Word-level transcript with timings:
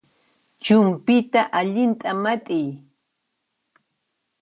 Chumpyta 0.63 1.41
allinta 1.59 2.09
mat'iy 2.23 2.69